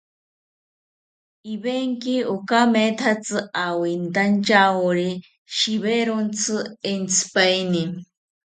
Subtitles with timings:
[1.53, 5.09] Ivenki okamethatzi awinantyawori
[5.55, 6.57] shiwerontzi
[6.91, 7.83] entzipaeni